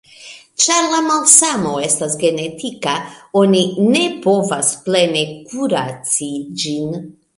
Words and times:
Ĉar 0.63 0.85
la 0.93 1.01
malsano 1.07 1.73
estas 1.87 2.15
genetika, 2.23 2.95
oni 3.43 3.61
ne 3.91 4.01
povas 4.27 4.73
plene 4.89 5.23
kuraci 5.53 6.33
ĝin. 6.65 6.99